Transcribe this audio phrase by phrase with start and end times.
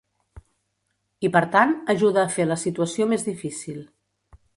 [1.27, 3.79] I per tant, ajuda a fer la situació més difícil.